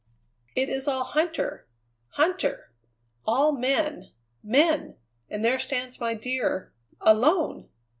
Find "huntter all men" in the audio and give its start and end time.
2.17-4.09